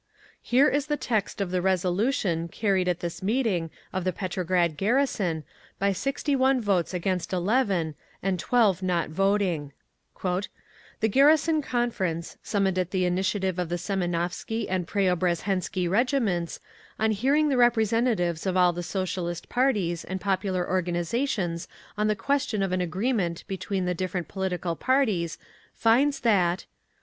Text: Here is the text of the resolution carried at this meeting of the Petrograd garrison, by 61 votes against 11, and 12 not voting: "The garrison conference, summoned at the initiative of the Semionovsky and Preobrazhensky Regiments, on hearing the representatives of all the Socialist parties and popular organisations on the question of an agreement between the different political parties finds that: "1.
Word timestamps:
Here 0.41 0.67
is 0.67 0.87
the 0.87 0.97
text 0.97 1.39
of 1.41 1.51
the 1.51 1.61
resolution 1.61 2.47
carried 2.47 2.87
at 2.87 3.01
this 3.01 3.21
meeting 3.21 3.69
of 3.93 4.03
the 4.03 4.11
Petrograd 4.11 4.75
garrison, 4.75 5.43
by 5.77 5.91
61 5.93 6.59
votes 6.59 6.91
against 6.91 7.31
11, 7.31 7.93
and 8.23 8.39
12 8.39 8.81
not 8.81 9.09
voting: 9.11 9.73
"The 10.23 11.07
garrison 11.07 11.61
conference, 11.61 12.37
summoned 12.41 12.79
at 12.79 12.89
the 12.89 13.05
initiative 13.05 13.59
of 13.59 13.69
the 13.69 13.77
Semionovsky 13.77 14.65
and 14.67 14.87
Preobrazhensky 14.87 15.87
Regiments, 15.87 16.59
on 16.99 17.11
hearing 17.11 17.49
the 17.49 17.57
representatives 17.57 18.47
of 18.47 18.57
all 18.57 18.73
the 18.73 18.81
Socialist 18.81 19.49
parties 19.49 20.03
and 20.03 20.19
popular 20.19 20.67
organisations 20.67 21.67
on 21.95 22.07
the 22.07 22.15
question 22.15 22.63
of 22.63 22.71
an 22.71 22.81
agreement 22.81 23.43
between 23.45 23.85
the 23.85 23.93
different 23.93 24.27
political 24.27 24.75
parties 24.75 25.37
finds 25.75 26.21
that: 26.21 26.61
"1. 26.61 26.65